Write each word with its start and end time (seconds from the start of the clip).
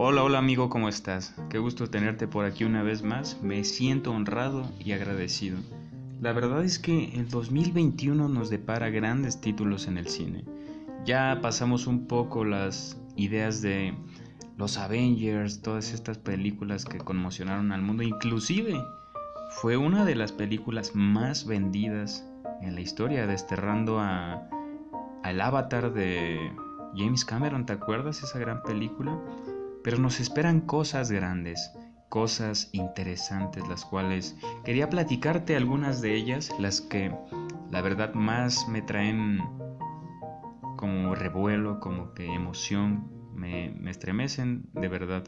Hola, 0.00 0.22
hola 0.22 0.38
amigo, 0.38 0.68
¿cómo 0.68 0.88
estás? 0.88 1.34
Qué 1.50 1.58
gusto 1.58 1.90
tenerte 1.90 2.28
por 2.28 2.44
aquí 2.44 2.62
una 2.62 2.84
vez 2.84 3.02
más. 3.02 3.42
Me 3.42 3.64
siento 3.64 4.12
honrado 4.12 4.70
y 4.78 4.92
agradecido. 4.92 5.58
La 6.20 6.32
verdad 6.32 6.62
es 6.64 6.78
que 6.78 7.06
el 7.14 7.28
2021 7.28 8.28
nos 8.28 8.48
depara 8.48 8.90
grandes 8.90 9.40
títulos 9.40 9.88
en 9.88 9.98
el 9.98 10.06
cine. 10.06 10.44
Ya 11.04 11.40
pasamos 11.42 11.88
un 11.88 12.06
poco 12.06 12.44
las 12.44 12.96
ideas 13.16 13.60
de 13.60 13.92
los 14.56 14.78
Avengers, 14.78 15.62
todas 15.62 15.92
estas 15.92 16.16
películas 16.16 16.84
que 16.84 16.98
conmocionaron 16.98 17.72
al 17.72 17.82
mundo. 17.82 18.04
Inclusive 18.04 18.80
fue 19.50 19.76
una 19.76 20.04
de 20.04 20.14
las 20.14 20.30
películas 20.30 20.94
más 20.94 21.44
vendidas 21.44 22.24
en 22.62 22.76
la 22.76 22.82
historia, 22.82 23.26
desterrando 23.26 23.98
a, 23.98 24.48
al 25.24 25.40
avatar 25.40 25.92
de 25.92 26.52
James 26.94 27.24
Cameron. 27.24 27.66
¿Te 27.66 27.72
acuerdas 27.72 28.22
esa 28.22 28.38
gran 28.38 28.62
película? 28.62 29.18
Pero 29.82 29.98
nos 29.98 30.20
esperan 30.20 30.60
cosas 30.60 31.10
grandes, 31.10 31.72
cosas 32.08 32.70
interesantes, 32.72 33.66
las 33.68 33.84
cuales 33.84 34.36
quería 34.64 34.88
platicarte 34.88 35.56
algunas 35.56 36.00
de 36.00 36.14
ellas, 36.14 36.50
las 36.58 36.80
que 36.80 37.14
la 37.70 37.82
verdad 37.82 38.14
más 38.14 38.68
me 38.68 38.82
traen 38.82 39.40
como 40.76 41.14
revuelo, 41.14 41.80
como 41.80 42.14
que 42.14 42.32
emoción, 42.32 43.10
me, 43.34 43.74
estremecen 43.90 44.64
de 44.72 44.88
verdad. 44.88 45.24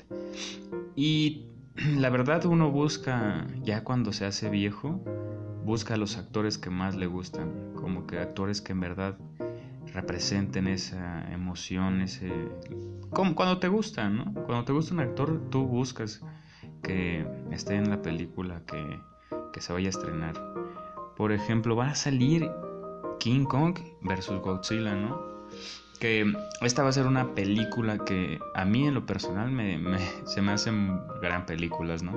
Y 0.97 1.47
la 1.97 2.09
verdad 2.11 2.47
uno 2.47 2.71
busca, 2.71 3.47
ya 3.63 3.85
cuando 3.85 4.13
se 4.13 4.25
hace 4.25 4.49
viejo, 4.49 5.03
busca 5.65 5.95
a 5.95 5.97
los 5.97 6.17
actores 6.17 6.57
que 6.57 6.71
más 6.71 6.97
le 6.97 7.07
gustan, 7.07 7.75
como 7.75 8.07
que 8.07 8.19
actores 8.19 8.63
que 8.63 8.73
en 8.73 8.81
verdad 8.81 9.19
representen 9.93 10.67
esa 10.67 11.31
emoción, 11.33 12.01
ese... 12.01 12.31
Como 13.13 13.35
cuando 13.35 13.59
te 13.59 13.69
gusta, 13.69 14.09
¿no? 14.09 14.33
Cuando 14.47 14.65
te 14.65 14.73
gusta 14.73 14.95
un 14.95 15.01
actor, 15.01 15.41
tú 15.51 15.67
buscas 15.67 16.23
que 16.83 17.27
esté 17.51 17.75
en 17.75 17.91
la 17.91 18.03
película, 18.03 18.63
que, 18.67 19.01
que 19.53 19.61
se 19.61 19.73
vaya 19.73 19.89
a 19.89 19.91
estrenar. 19.91 20.35
Por 21.17 21.33
ejemplo, 21.33 21.77
va 21.77 21.91
a 21.91 21.95
salir 21.95 22.51
King 23.19 23.45
Kong 23.45 23.79
versus 24.03 24.41
Godzilla, 24.41 24.95
¿no? 24.95 25.21
Que 25.99 26.33
esta 26.63 26.83
va 26.83 26.89
a 26.89 26.93
ser 26.93 27.07
una 27.07 27.35
película 27.35 27.99
que 27.99 28.39
a 28.55 28.65
mí 28.65 28.87
en 28.87 28.95
lo 28.95 29.05
personal 29.05 29.51
me, 29.51 29.79
se 30.25 30.41
me 30.41 30.53
hacen 30.53 30.99
gran 31.21 31.45
películas, 31.45 32.03
¿no? 32.03 32.13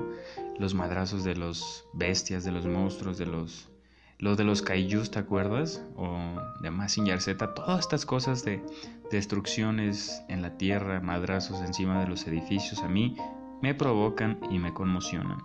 Los 0.58 0.74
madrazos 0.74 1.24
de 1.24 1.36
los 1.36 1.86
bestias, 1.94 2.46
de 2.46 2.52
los 2.52 2.66
monstruos, 2.66 3.18
de 3.18 3.26
los 3.26 3.73
lo 4.20 4.36
de 4.36 4.44
los 4.44 4.62
kaijus, 4.62 5.12
¿te 5.12 5.20
acuerdas? 5.20 5.84
O 5.96 6.18
de 6.62 6.72
Massinger 6.72 7.22
Z, 7.22 7.54
todas 7.54 7.80
estas 7.80 8.06
cosas 8.06 8.44
de 8.46 8.64
destrucciones 9.12 10.24
en 10.30 10.42
la 10.42 10.58
tierra, 10.58 11.00
madrazos 11.02 11.62
encima 11.62 12.00
de 12.00 12.08
los 12.08 12.26
edificios, 12.28 12.82
a 12.84 12.88
mí 12.88 13.16
me 13.62 13.74
provocan 13.76 14.40
y 14.50 14.60
me 14.60 14.74
conmocionan. 14.74 15.38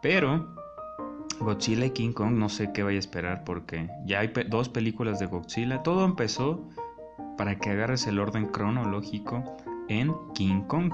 Pero 0.00 0.54
Godzilla 1.40 1.86
y 1.86 1.90
King 1.90 2.12
Kong 2.12 2.32
no 2.32 2.48
sé 2.48 2.72
qué 2.72 2.82
vaya 2.82 2.96
a 2.96 3.00
esperar 3.00 3.44
porque 3.44 3.88
ya 4.04 4.20
hay 4.20 4.32
dos 4.48 4.68
películas 4.68 5.18
de 5.18 5.26
Godzilla. 5.26 5.82
Todo 5.82 6.04
empezó 6.04 6.68
para 7.36 7.58
que 7.58 7.70
agarres 7.70 8.06
el 8.06 8.18
orden 8.18 8.46
cronológico 8.46 9.56
en 9.88 10.14
King 10.34 10.62
Kong, 10.62 10.92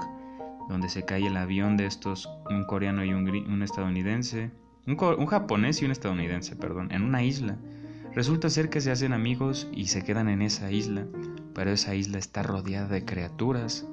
donde 0.67 0.89
se 0.89 1.05
cae 1.05 1.27
el 1.27 1.37
avión 1.37 1.77
de 1.77 1.85
estos, 1.85 2.29
un 2.49 2.65
coreano 2.65 3.03
y 3.03 3.13
un 3.13 3.63
estadounidense, 3.63 4.51
un, 4.89 5.25
japonés 5.27 5.81
y 5.81 5.85
un 5.85 5.91
estadounidense, 5.91 6.55
perdón, 6.55 6.91
en 6.91 7.03
una 7.03 7.23
isla. 7.23 7.57
Resulta 8.13 8.49
ser 8.49 8.69
que 8.69 8.81
se 8.81 8.91
hacen 8.91 9.13
amigos 9.13 9.67
y 9.71 9.87
se 9.87 10.03
quedan 10.03 10.29
en 10.29 10.41
esa 10.41 10.71
isla, 10.71 11.05
pero 11.53 11.71
esa 11.71 11.93
isla 11.95 12.17
está 12.17 12.41
rodeada 12.43 12.87
de 12.87 13.05
criaturas 13.05 13.87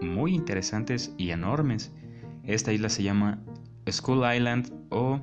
muy 0.00 0.34
interesantes 0.34 1.12
y 1.18 1.30
enormes. 1.30 1.92
Esta 2.44 2.72
isla 2.72 2.88
se 2.88 3.02
llama 3.02 3.38
Skull 3.90 4.24
Island 4.34 4.72
o 4.88 5.20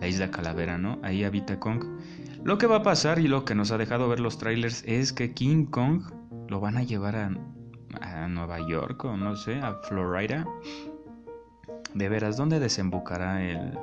la 0.00 0.08
isla 0.08 0.30
Calavera, 0.30 0.76
¿no? 0.76 0.98
Ahí 1.02 1.24
habita 1.24 1.58
Kong. 1.58 1.84
Lo 2.44 2.58
que 2.58 2.66
va 2.66 2.76
a 2.76 2.82
pasar 2.82 3.18
y 3.18 3.28
lo 3.28 3.44
que 3.44 3.54
nos 3.54 3.70
ha 3.72 3.78
dejado 3.78 4.08
ver 4.08 4.20
los 4.20 4.38
trailers 4.38 4.84
es 4.86 5.12
que 5.12 5.32
King 5.32 5.64
Kong 5.64 6.02
lo 6.48 6.60
van 6.60 6.76
a 6.76 6.82
llevar 6.82 7.16
a, 7.16 7.30
a 8.02 8.28
Nueva 8.28 8.60
York 8.68 9.02
o 9.04 9.16
no 9.16 9.34
sé, 9.34 9.60
a 9.60 9.74
Florida. 9.88 10.46
De 11.94 12.08
veras, 12.10 12.36
¿dónde 12.36 12.60
desembocará 12.60 13.42
el, 13.42 13.78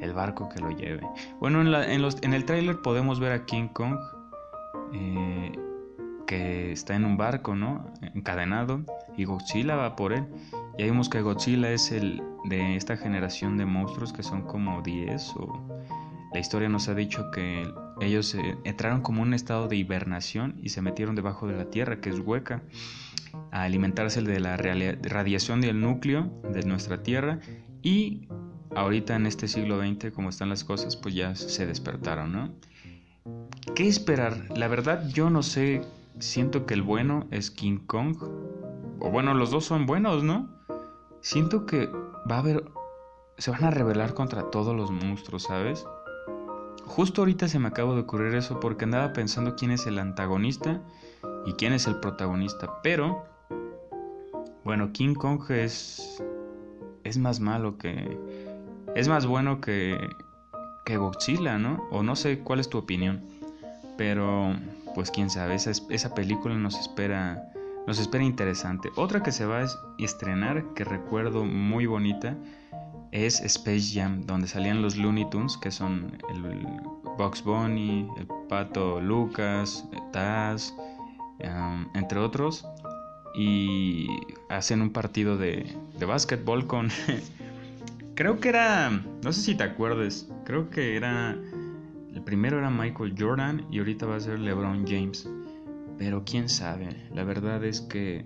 el 0.00 0.12
barco 0.12 0.48
que 0.48 0.60
lo 0.60 0.70
lleve. 0.70 1.06
Bueno, 1.40 1.60
en, 1.62 2.02
los, 2.02 2.22
en 2.22 2.34
el 2.34 2.44
tráiler 2.44 2.80
podemos 2.82 3.20
ver 3.20 3.32
a 3.32 3.44
King 3.44 3.68
Kong 3.68 3.98
eh, 4.92 5.52
que 6.26 6.72
está 6.72 6.94
en 6.94 7.04
un 7.04 7.16
barco, 7.16 7.54
¿no? 7.54 7.92
Encadenado 8.14 8.84
y 9.16 9.24
Godzilla 9.24 9.76
va 9.76 9.96
por 9.96 10.12
él. 10.12 10.26
Y 10.76 10.84
vemos 10.84 11.08
que 11.08 11.22
Godzilla 11.22 11.70
es 11.70 11.90
el 11.90 12.22
de 12.44 12.76
esta 12.76 12.96
generación 12.96 13.56
de 13.56 13.66
monstruos 13.66 14.12
que 14.12 14.22
son 14.22 14.42
como 14.42 14.82
10 14.82 15.34
o 15.36 15.66
la 16.32 16.40
historia 16.40 16.68
nos 16.68 16.88
ha 16.88 16.94
dicho 16.94 17.30
que 17.30 17.72
ellos 18.00 18.36
entraron 18.64 19.00
como 19.00 19.22
un 19.22 19.32
estado 19.32 19.66
de 19.66 19.76
hibernación 19.76 20.60
y 20.62 20.68
se 20.68 20.82
metieron 20.82 21.14
debajo 21.14 21.46
de 21.46 21.56
la 21.56 21.70
tierra 21.70 22.00
que 22.00 22.10
es 22.10 22.18
hueca 22.18 22.62
a 23.50 23.62
alimentarse 23.62 24.20
de 24.20 24.38
la 24.38 24.56
radiación 24.56 25.60
del 25.60 25.80
núcleo 25.80 26.30
de 26.52 26.62
nuestra 26.64 27.02
tierra 27.02 27.40
y 27.82 28.28
ahorita 28.78 29.16
en 29.16 29.26
este 29.26 29.48
siglo 29.48 29.80
XX, 29.80 30.12
como 30.12 30.28
están 30.28 30.48
las 30.48 30.64
cosas, 30.64 30.96
pues 30.96 31.14
ya 31.14 31.34
se 31.34 31.66
despertaron, 31.66 32.32
¿no? 32.32 32.50
¿Qué 33.74 33.88
esperar? 33.88 34.56
La 34.56 34.68
verdad 34.68 35.08
yo 35.08 35.30
no 35.30 35.42
sé, 35.42 35.82
siento 36.18 36.64
que 36.64 36.74
el 36.74 36.82
bueno 36.82 37.26
es 37.30 37.50
King 37.50 37.78
Kong, 37.86 38.16
o 39.00 39.10
bueno, 39.10 39.34
los 39.34 39.50
dos 39.50 39.64
son 39.64 39.86
buenos, 39.86 40.22
¿no? 40.22 40.48
Siento 41.20 41.66
que 41.66 41.86
va 42.30 42.36
a 42.36 42.38
haber, 42.38 42.64
se 43.36 43.50
van 43.50 43.64
a 43.64 43.70
rebelar 43.70 44.14
contra 44.14 44.50
todos 44.50 44.74
los 44.74 44.90
monstruos, 44.90 45.44
¿sabes? 45.44 45.84
Justo 46.84 47.22
ahorita 47.22 47.48
se 47.48 47.58
me 47.58 47.68
acaba 47.68 47.94
de 47.94 48.00
ocurrir 48.00 48.34
eso 48.34 48.60
porque 48.60 48.84
andaba 48.84 49.12
pensando 49.12 49.56
quién 49.56 49.72
es 49.72 49.86
el 49.86 49.98
antagonista 49.98 50.80
y 51.44 51.52
quién 51.54 51.72
es 51.72 51.86
el 51.86 52.00
protagonista, 52.00 52.80
pero 52.82 53.24
bueno, 54.64 54.92
King 54.92 55.14
Kong 55.14 55.42
es 55.50 56.22
es 57.04 57.18
más 57.18 57.40
malo 57.40 57.78
que 57.78 58.18
es 58.98 59.06
más 59.06 59.26
bueno 59.26 59.60
que, 59.60 59.96
que 60.84 60.96
Godzilla, 60.96 61.56
¿no? 61.56 61.86
O 61.92 62.02
no 62.02 62.16
sé 62.16 62.40
cuál 62.40 62.58
es 62.58 62.68
tu 62.68 62.78
opinión. 62.78 63.22
Pero, 63.96 64.56
pues 64.96 65.12
quién 65.12 65.30
sabe, 65.30 65.54
esa, 65.54 65.70
esa 65.88 66.14
película 66.14 66.56
nos 66.56 66.76
espera, 66.76 67.40
nos 67.86 68.00
espera 68.00 68.24
interesante. 68.24 68.90
Otra 68.96 69.22
que 69.22 69.30
se 69.30 69.46
va 69.46 69.60
a 69.60 69.66
estrenar, 69.98 70.64
que 70.74 70.82
recuerdo 70.82 71.44
muy 71.44 71.86
bonita, 71.86 72.36
es 73.12 73.40
Space 73.40 73.92
Jam, 73.94 74.26
donde 74.26 74.48
salían 74.48 74.82
los 74.82 74.96
Looney 74.96 75.30
Tunes, 75.30 75.56
que 75.56 75.70
son 75.70 76.18
el, 76.30 76.66
Box 77.16 77.44
Bunny, 77.44 78.08
el 78.18 78.26
Pato 78.48 79.00
Lucas, 79.00 79.88
Taz, 80.12 80.74
um, 81.44 81.86
entre 81.94 82.18
otros. 82.18 82.66
Y 83.36 84.08
hacen 84.48 84.82
un 84.82 84.90
partido 84.90 85.36
de, 85.36 85.72
de 85.96 86.04
básquetbol 86.04 86.66
con, 86.66 86.88
Creo 88.18 88.40
que 88.40 88.48
era, 88.48 88.90
no 89.22 89.32
sé 89.32 89.42
si 89.42 89.54
te 89.54 89.62
acuerdes, 89.62 90.28
creo 90.44 90.70
que 90.70 90.96
era, 90.96 91.36
el 92.12 92.20
primero 92.24 92.58
era 92.58 92.68
Michael 92.68 93.14
Jordan 93.16 93.64
y 93.70 93.78
ahorita 93.78 94.06
va 94.06 94.16
a 94.16 94.20
ser 94.20 94.40
LeBron 94.40 94.84
James. 94.88 95.30
Pero 95.98 96.24
quién 96.24 96.48
sabe, 96.48 96.88
la 97.14 97.22
verdad 97.22 97.64
es 97.64 97.80
que 97.80 98.24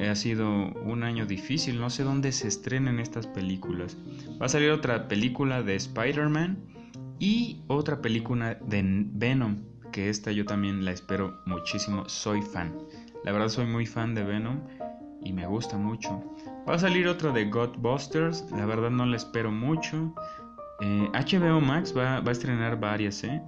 ha 0.00 0.16
sido 0.16 0.72
un 0.82 1.04
año 1.04 1.26
difícil, 1.26 1.78
no 1.80 1.90
sé 1.90 2.02
dónde 2.02 2.32
se 2.32 2.48
estrenen 2.48 2.98
estas 2.98 3.28
películas. 3.28 3.96
Va 4.42 4.46
a 4.46 4.48
salir 4.48 4.72
otra 4.72 5.06
película 5.06 5.62
de 5.62 5.76
Spider-Man 5.76 6.58
y 7.20 7.60
otra 7.68 8.02
película 8.02 8.56
de 8.66 8.82
Venom, 9.12 9.58
que 9.92 10.08
esta 10.08 10.32
yo 10.32 10.44
también 10.44 10.84
la 10.84 10.90
espero 10.90 11.40
muchísimo, 11.46 12.08
soy 12.08 12.42
fan. 12.42 12.76
La 13.24 13.30
verdad 13.30 13.48
soy 13.48 13.66
muy 13.66 13.86
fan 13.86 14.16
de 14.16 14.24
Venom 14.24 14.58
y 15.24 15.32
me 15.32 15.46
gusta 15.46 15.76
mucho. 15.76 16.22
Va 16.68 16.74
a 16.74 16.78
salir 16.78 17.08
otro 17.08 17.32
de 17.32 17.46
Godbusters, 17.46 18.50
la 18.52 18.66
verdad 18.66 18.90
no 18.90 19.06
le 19.06 19.16
espero 19.16 19.50
mucho. 19.50 20.14
HBO 20.80 21.58
eh, 21.58 21.60
Max 21.60 21.96
va, 21.96 22.18
a 22.18 22.30
estrenar 22.30 22.78
varias, 22.78 23.24
¿eh? 23.24 23.42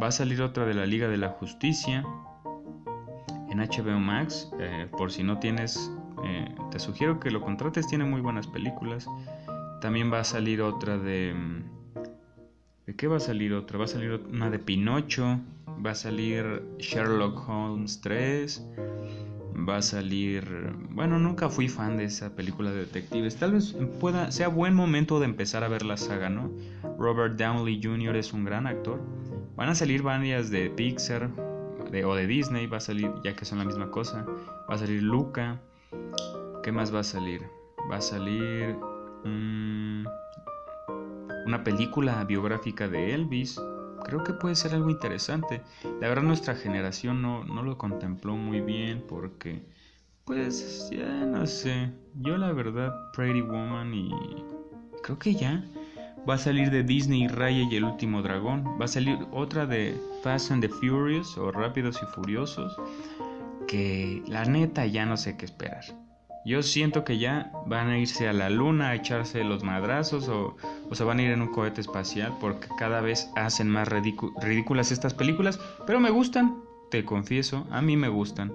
Va 0.00 0.08
a 0.08 0.12
salir 0.12 0.42
otra 0.42 0.64
de 0.64 0.74
la 0.74 0.86
Liga 0.86 1.08
de 1.08 1.16
la 1.16 1.28
Justicia 1.28 2.04
en 3.50 3.58
HBO 3.58 3.98
Max. 3.98 4.50
Eh, 4.58 4.88
por 4.96 5.12
si 5.12 5.22
no 5.22 5.38
tienes, 5.38 5.92
eh, 6.24 6.54
te 6.70 6.78
sugiero 6.78 7.20
que 7.20 7.30
lo 7.30 7.40
contrates, 7.40 7.86
tiene 7.86 8.04
muy 8.04 8.20
buenas 8.20 8.46
películas. 8.46 9.06
También 9.80 10.12
va 10.12 10.20
a 10.20 10.24
salir 10.24 10.62
otra 10.62 10.98
de... 10.98 11.34
Mm, 11.34 11.64
¿De 12.86 12.96
qué 12.96 13.06
va 13.06 13.18
a 13.18 13.20
salir 13.20 13.52
otra? 13.54 13.78
Va 13.78 13.84
a 13.84 13.88
salir 13.88 14.20
una 14.30 14.50
de 14.50 14.58
Pinocho. 14.58 15.38
Va 15.84 15.92
a 15.92 15.94
salir 15.94 16.62
Sherlock 16.78 17.48
Holmes 17.48 18.00
3 18.00 18.66
va 19.56 19.76
a 19.76 19.82
salir. 19.82 20.74
Bueno, 20.90 21.18
nunca 21.18 21.48
fui 21.48 21.68
fan 21.68 21.96
de 21.96 22.04
esa 22.04 22.34
película 22.34 22.70
de 22.70 22.78
detectives. 22.78 23.36
Tal 23.36 23.52
vez 23.52 23.76
pueda, 24.00 24.30
sea 24.30 24.48
buen 24.48 24.74
momento 24.74 25.20
de 25.20 25.26
empezar 25.26 25.64
a 25.64 25.68
ver 25.68 25.84
la 25.84 25.96
saga, 25.96 26.28
¿no? 26.28 26.50
Robert 26.98 27.36
Downey 27.36 27.80
Jr. 27.82 28.16
es 28.16 28.32
un 28.32 28.44
gran 28.44 28.66
actor. 28.66 29.00
Van 29.56 29.68
a 29.68 29.74
salir 29.74 30.02
varias 30.02 30.50
de 30.50 30.70
Pixar 30.70 31.30
o 32.04 32.14
de 32.14 32.26
Disney, 32.26 32.66
va 32.66 32.78
a 32.78 32.80
salir, 32.80 33.10
ya 33.22 33.34
que 33.34 33.44
son 33.44 33.58
la 33.58 33.64
misma 33.64 33.90
cosa. 33.90 34.24
Va 34.70 34.74
a 34.74 34.78
salir 34.78 35.02
Luca. 35.02 35.60
¿Qué 36.62 36.72
más 36.72 36.94
va 36.94 37.00
a 37.00 37.04
salir? 37.04 37.42
va 37.90 37.96
a 37.96 38.00
salir 38.00 38.76
una 41.46 41.64
película 41.64 42.24
biográfica 42.24 42.88
de 42.88 43.14
Elvis. 43.14 43.60
Creo 44.04 44.24
que 44.24 44.32
puede 44.32 44.54
ser 44.54 44.74
algo 44.74 44.90
interesante. 44.90 45.62
La 46.00 46.08
verdad 46.08 46.22
nuestra 46.22 46.54
generación 46.54 47.22
no, 47.22 47.44
no 47.44 47.62
lo 47.62 47.78
contempló 47.78 48.36
muy 48.36 48.60
bien 48.60 49.04
porque, 49.08 49.62
pues, 50.24 50.90
ya 50.90 51.06
no 51.06 51.46
sé. 51.46 51.90
Yo 52.16 52.36
la 52.36 52.52
verdad, 52.52 52.94
Pretty 53.12 53.40
Woman 53.40 53.94
y 53.94 54.10
creo 55.02 55.18
que 55.18 55.34
ya. 55.34 55.64
Va 56.28 56.34
a 56.34 56.38
salir 56.38 56.70
de 56.70 56.84
Disney 56.84 57.26
Raya 57.26 57.66
y 57.68 57.76
el 57.76 57.84
último 57.84 58.22
dragón. 58.22 58.64
Va 58.80 58.84
a 58.84 58.88
salir 58.88 59.18
otra 59.32 59.66
de 59.66 60.00
Fast 60.22 60.52
and 60.52 60.62
the 60.62 60.68
Furious 60.68 61.36
o 61.36 61.50
Rápidos 61.50 62.00
y 62.00 62.06
Furiosos. 62.06 62.76
Que 63.66 64.22
la 64.28 64.44
neta 64.44 64.86
ya 64.86 65.04
no 65.04 65.16
sé 65.16 65.36
qué 65.36 65.46
esperar. 65.46 65.84
Yo 66.44 66.62
siento 66.62 67.04
que 67.04 67.18
ya 67.18 67.52
van 67.66 67.88
a 67.88 67.98
irse 67.98 68.28
a 68.28 68.32
la 68.32 68.50
luna 68.50 68.88
a 68.88 68.94
echarse 68.96 69.44
los 69.44 69.62
madrazos 69.62 70.28
o, 70.28 70.56
o 70.90 70.94
se 70.94 71.04
van 71.04 71.20
a 71.20 71.22
ir 71.22 71.30
en 71.30 71.42
un 71.42 71.52
cohete 71.52 71.80
espacial 71.80 72.36
porque 72.40 72.66
cada 72.78 73.00
vez 73.00 73.30
hacen 73.36 73.68
más 73.68 73.88
ridículas 73.88 74.90
estas 74.90 75.14
películas. 75.14 75.60
Pero 75.86 76.00
me 76.00 76.10
gustan, 76.10 76.62
te 76.90 77.04
confieso, 77.04 77.66
a 77.70 77.80
mí 77.80 77.96
me 77.96 78.08
gustan. 78.08 78.52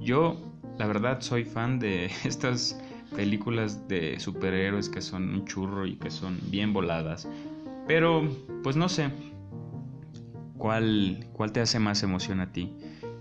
Yo, 0.00 0.36
la 0.78 0.86
verdad, 0.86 1.20
soy 1.20 1.44
fan 1.44 1.78
de 1.78 2.06
estas 2.24 2.78
películas 3.16 3.88
de 3.88 4.18
superhéroes 4.20 4.88
que 4.88 5.00
son 5.00 5.28
un 5.30 5.44
churro 5.46 5.86
y 5.86 5.96
que 5.96 6.10
son 6.10 6.38
bien 6.50 6.72
voladas. 6.72 7.28
Pero, 7.86 8.28
pues 8.62 8.76
no 8.76 8.88
sé, 8.88 9.10
¿cuál, 10.56 11.26
cuál 11.32 11.52
te 11.52 11.60
hace 11.60 11.78
más 11.78 12.02
emoción 12.02 12.40
a 12.40 12.52
ti? 12.52 12.72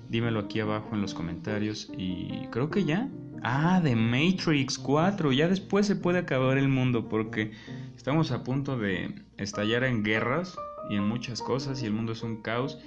Dímelo 0.09 0.41
aquí 0.41 0.59
abajo 0.59 0.89
en 0.93 1.01
los 1.01 1.13
comentarios 1.13 1.89
y 1.97 2.47
creo 2.51 2.69
que 2.69 2.83
ya. 2.83 3.09
Ah, 3.43 3.81
de 3.81 3.95
Matrix 3.95 4.77
4. 4.77 5.31
Ya 5.31 5.47
después 5.47 5.87
se 5.87 5.95
puede 5.95 6.19
acabar 6.19 6.57
el 6.57 6.67
mundo 6.67 7.09
porque 7.09 7.51
estamos 7.95 8.31
a 8.31 8.43
punto 8.43 8.77
de 8.77 9.15
estallar 9.37 9.83
en 9.83 10.03
guerras 10.03 10.55
y 10.89 10.95
en 10.95 11.07
muchas 11.07 11.41
cosas 11.41 11.81
y 11.81 11.87
el 11.87 11.93
mundo 11.93 12.11
es 12.11 12.21
un 12.21 12.41
caos. 12.41 12.79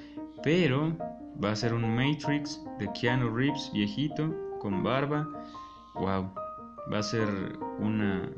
Pero 0.43 0.97
va 1.43 1.51
a 1.51 1.57
ser 1.57 1.75
un 1.75 1.95
Matrix 1.97 2.63
de 2.79 2.91
Keanu 2.93 3.35
Reeves 3.35 3.71
viejito 3.73 4.33
con 4.61 4.83
barba. 4.83 5.29
Wow, 5.95 6.33
va 6.93 6.99
a 6.99 7.03
ser 7.03 7.29
una, 7.81 8.29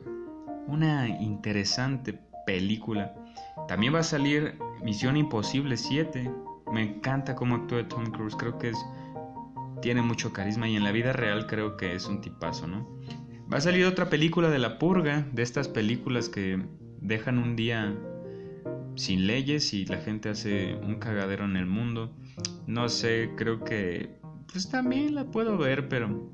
una 0.66 1.08
interesante 1.08 2.18
película. 2.46 3.14
También 3.68 3.94
va 3.94 3.98
a 4.00 4.04
salir 4.04 4.58
Misión 4.82 5.16
Imposible 5.16 5.76
7. 5.76 6.30
Me 6.72 6.82
encanta 6.82 7.34
cómo 7.34 7.56
actúa 7.56 7.86
Tom 7.88 8.06
Cruise. 8.06 8.36
Creo 8.36 8.58
que 8.58 8.70
es, 8.70 8.78
tiene 9.80 10.02
mucho 10.02 10.32
carisma 10.32 10.68
y 10.68 10.76
en 10.76 10.84
la 10.84 10.92
vida 10.92 11.12
real 11.12 11.46
creo 11.46 11.76
que 11.76 11.94
es 11.94 12.06
un 12.06 12.20
tipazo, 12.20 12.66
¿no? 12.66 12.88
Va 13.52 13.58
a 13.58 13.60
salir 13.60 13.86
otra 13.86 14.10
película 14.10 14.50
de 14.50 14.58
La 14.58 14.78
Purga, 14.78 15.26
de 15.32 15.42
estas 15.42 15.68
películas 15.68 16.28
que 16.28 16.62
dejan 17.00 17.38
un 17.38 17.54
día 17.56 17.96
sin 18.96 19.26
leyes 19.26 19.72
y 19.72 19.84
la 19.86 19.98
gente 19.98 20.30
hace 20.30 20.74
un 20.74 20.96
cagadero 20.96 21.44
en 21.44 21.56
el 21.56 21.66
mundo. 21.66 22.12
No 22.66 22.88
sé, 22.88 23.30
creo 23.36 23.64
que 23.64 24.18
pues 24.52 24.68
también 24.68 25.14
la 25.14 25.24
puedo 25.30 25.58
ver, 25.58 25.88
pero 25.88 26.30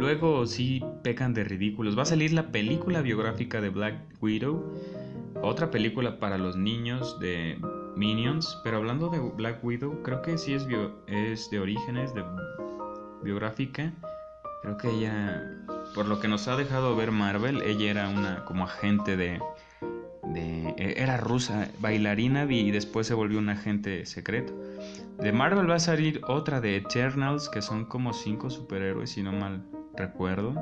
Luego 0.00 0.46
sí 0.46 0.82
pecan 1.02 1.34
de 1.34 1.44
ridículos. 1.44 1.96
Va 1.96 2.02
a 2.02 2.06
salir 2.06 2.32
la 2.32 2.50
película 2.50 3.02
biográfica 3.02 3.60
de 3.60 3.68
Black 3.68 3.94
Widow, 4.22 4.74
otra 5.42 5.70
película 5.70 6.18
para 6.18 6.38
los 6.38 6.56
niños 6.56 7.20
de 7.20 7.58
Minions, 7.96 8.58
pero 8.62 8.78
hablando 8.78 9.08
de 9.08 9.18
Black 9.18 9.62
Widow, 9.64 10.02
creo 10.02 10.22
que 10.22 10.38
sí 10.38 10.54
es, 10.54 10.66
de 10.66 11.58
orígenes, 11.58 12.14
de 12.14 12.24
biográfica. 13.22 13.92
Creo 14.62 14.76
que 14.76 14.90
ella, 14.90 15.42
por 15.94 16.06
lo 16.06 16.20
que 16.20 16.28
nos 16.28 16.48
ha 16.48 16.56
dejado 16.56 16.94
ver 16.96 17.10
Marvel, 17.10 17.62
ella 17.62 17.90
era 17.90 18.08
una 18.08 18.44
como 18.44 18.64
agente 18.64 19.16
de, 19.16 19.40
de 20.34 20.74
era 20.76 21.16
rusa, 21.16 21.68
bailarina 21.78 22.44
y 22.50 22.70
después 22.70 23.06
se 23.06 23.14
volvió 23.14 23.38
un 23.38 23.48
agente 23.48 24.06
secreto. 24.06 24.54
De 25.18 25.32
Marvel 25.32 25.68
va 25.68 25.76
a 25.76 25.80
salir 25.80 26.20
otra 26.26 26.60
de 26.60 26.76
Eternals, 26.76 27.48
que 27.48 27.62
son 27.62 27.84
como 27.84 28.12
cinco 28.12 28.50
superhéroes, 28.50 29.10
si 29.10 29.22
no 29.22 29.32
mal 29.32 29.64
recuerdo. 29.96 30.54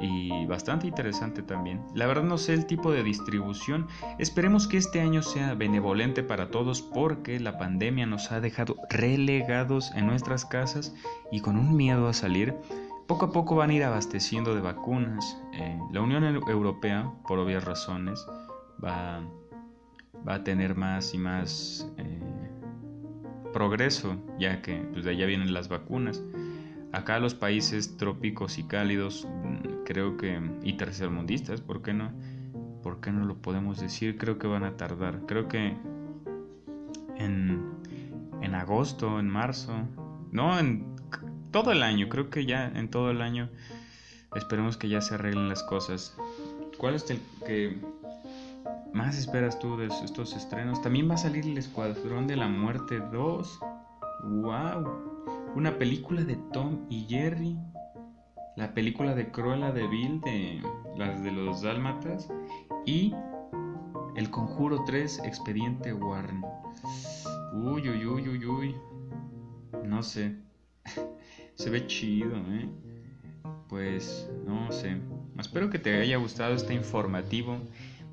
Y 0.00 0.46
bastante 0.46 0.86
interesante 0.86 1.42
también. 1.42 1.82
La 1.94 2.06
verdad 2.06 2.22
no 2.22 2.38
sé 2.38 2.54
el 2.54 2.66
tipo 2.66 2.90
de 2.90 3.02
distribución. 3.02 3.86
Esperemos 4.18 4.66
que 4.66 4.78
este 4.78 5.00
año 5.00 5.22
sea 5.22 5.54
benevolente 5.54 6.22
para 6.22 6.50
todos 6.50 6.80
porque 6.80 7.38
la 7.38 7.58
pandemia 7.58 8.06
nos 8.06 8.32
ha 8.32 8.40
dejado 8.40 8.76
relegados 8.88 9.92
en 9.94 10.06
nuestras 10.06 10.46
casas 10.46 10.94
y 11.30 11.40
con 11.40 11.58
un 11.58 11.76
miedo 11.76 12.08
a 12.08 12.14
salir. 12.14 12.54
Poco 13.06 13.26
a 13.26 13.32
poco 13.32 13.56
van 13.56 13.70
a 13.70 13.74
ir 13.74 13.84
abasteciendo 13.84 14.54
de 14.54 14.60
vacunas. 14.60 15.36
Eh, 15.52 15.78
la 15.92 16.00
Unión 16.00 16.24
Europea, 16.24 17.12
por 17.26 17.38
obvias 17.38 17.64
razones, 17.64 18.24
va, 18.82 19.20
va 20.26 20.34
a 20.34 20.44
tener 20.44 20.76
más 20.76 21.12
y 21.12 21.18
más 21.18 21.90
eh, 21.98 22.20
progreso, 23.52 24.16
ya 24.38 24.62
que 24.62 24.76
pues, 24.92 25.04
de 25.04 25.10
allá 25.10 25.26
vienen 25.26 25.52
las 25.52 25.68
vacunas. 25.68 26.22
Acá 26.92 27.18
los 27.18 27.34
países 27.34 27.96
trópicos 27.96 28.58
y 28.58 28.64
cálidos, 28.64 29.26
mm, 29.26 29.69
creo 29.84 30.16
que, 30.16 30.40
y 30.62 30.74
tercermundistas, 30.74 31.60
¿por 31.60 31.82
qué 31.82 31.92
no? 31.92 32.12
¿Por 32.82 33.00
qué 33.00 33.12
no 33.12 33.24
lo 33.24 33.36
podemos 33.36 33.80
decir? 33.80 34.16
Creo 34.16 34.38
que 34.38 34.46
van 34.46 34.64
a 34.64 34.76
tardar. 34.76 35.20
Creo 35.26 35.48
que 35.48 35.76
en, 37.16 37.62
en 38.40 38.54
agosto, 38.54 39.20
en 39.20 39.28
marzo, 39.28 39.72
no, 40.32 40.58
en 40.58 40.96
todo 41.50 41.72
el 41.72 41.82
año, 41.82 42.08
creo 42.08 42.30
que 42.30 42.46
ya 42.46 42.68
en 42.68 42.88
todo 42.88 43.10
el 43.10 43.20
año 43.20 43.50
esperemos 44.34 44.76
que 44.76 44.88
ya 44.88 45.00
se 45.00 45.14
arreglen 45.14 45.48
las 45.48 45.62
cosas. 45.62 46.16
¿Cuál 46.78 46.94
es 46.94 47.10
el 47.10 47.20
que 47.46 47.78
más 48.94 49.18
esperas 49.18 49.58
tú 49.58 49.76
de 49.76 49.86
estos 49.86 50.34
estrenos? 50.34 50.80
También 50.80 51.10
va 51.10 51.14
a 51.14 51.18
salir 51.18 51.44
el 51.44 51.58
Escuadrón 51.58 52.26
de 52.26 52.36
la 52.36 52.48
Muerte 52.48 53.00
2. 53.12 53.60
¡Wow! 54.22 55.10
una 55.54 55.76
película 55.76 56.22
de 56.22 56.36
Tom 56.52 56.86
y 56.88 57.06
Jerry, 57.08 57.56
la 58.56 58.74
película 58.74 59.14
de 59.14 59.30
Cruella 59.30 59.72
de 59.72 59.86
Bill, 59.86 60.20
de 60.20 60.62
las 60.96 61.22
de 61.22 61.32
los 61.32 61.62
Dálmatas, 61.62 62.28
y 62.86 63.14
El 64.16 64.30
Conjuro 64.30 64.84
3, 64.84 65.22
Expediente 65.24 65.92
Warren. 65.92 66.42
Uy, 67.52 67.88
uy, 67.88 68.06
uy, 68.06 68.28
uy, 68.28 68.46
uy. 68.46 68.76
No 69.84 70.02
sé. 70.02 70.36
Se 71.54 71.70
ve 71.70 71.86
chido, 71.86 72.36
¿eh? 72.36 72.68
Pues 73.68 74.30
no 74.46 74.70
sé. 74.72 74.96
Espero 75.38 75.70
que 75.70 75.78
te 75.78 76.00
haya 76.00 76.16
gustado 76.16 76.54
este 76.54 76.74
informativo 76.74 77.58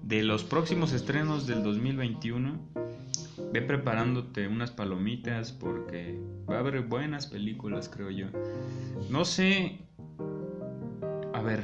de 0.04 0.24
los 0.24 0.44
próximos 0.44 0.94
estrenos 0.94 1.48
del 1.48 1.64
2021 1.64 2.60
ve 3.52 3.62
preparándote 3.62 4.48
unas 4.48 4.72
palomitas 4.72 5.52
porque 5.52 6.20
va 6.50 6.58
a 6.58 6.60
haber 6.60 6.82
buenas 6.82 7.28
películas, 7.28 7.90
creo 7.90 8.10
yo. 8.10 8.28
No 9.10 9.26
sé. 9.26 9.80
A 11.38 11.42
ver. 11.42 11.64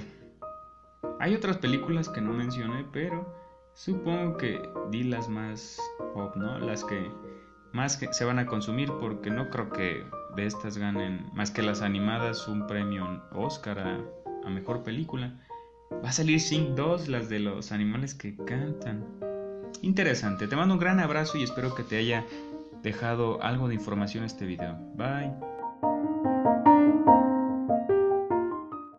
Hay 1.19 1.33
otras 1.33 1.57
películas 1.57 2.07
que 2.07 2.21
no 2.21 2.31
mencioné, 2.31 2.85
pero 2.93 3.35
supongo 3.73 4.37
que 4.37 4.61
di 4.91 5.03
las 5.03 5.27
más 5.29 5.79
pop, 6.13 6.35
¿no? 6.35 6.59
Las 6.59 6.83
que 6.83 7.09
más 7.71 7.99
se 8.11 8.23
van 8.23 8.37
a 8.37 8.45
consumir 8.45 8.91
porque 9.01 9.31
no 9.31 9.49
creo 9.49 9.71
que 9.71 10.05
de 10.35 10.45
estas 10.45 10.77
ganen 10.77 11.27
más 11.33 11.49
que 11.49 11.63
las 11.63 11.81
animadas 11.81 12.47
un 12.47 12.67
premio 12.67 13.23
Oscar 13.31 13.79
a, 13.79 13.99
a 14.45 14.49
mejor 14.51 14.83
película. 14.83 15.41
Va 15.91 16.09
a 16.09 16.13
salir 16.13 16.39
Sing 16.39 16.75
2, 16.75 17.07
las 17.07 17.27
de 17.27 17.39
los 17.39 17.71
animales 17.71 18.13
que 18.13 18.35
cantan 18.35 19.07
interesante. 19.81 20.47
Te 20.47 20.55
mando 20.55 20.75
un 20.75 20.79
gran 20.79 20.99
abrazo 20.99 21.39
y 21.39 21.43
espero 21.43 21.73
que 21.73 21.81
te 21.81 21.97
haya 21.97 22.25
dejado 22.83 23.41
algo 23.41 23.67
de 23.69 23.73
información 23.73 24.23
este 24.23 24.45
video. 24.45 24.77
Bye. 24.93 25.52